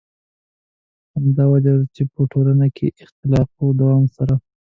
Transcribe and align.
همدا 1.13 1.43
وجه 1.51 1.73
ده 1.79 1.85
چې 1.95 2.03
په 2.13 2.21
ټولنه 2.31 2.67
کې 2.75 2.87
اخلاقو 3.03 3.65
دوام 3.79 4.03
سره. 4.15 4.33